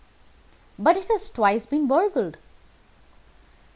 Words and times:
"But 0.79 0.97
it 0.97 1.07
has 1.09 1.29
twice 1.29 1.67
been 1.67 1.87
burglarized." 1.87 2.37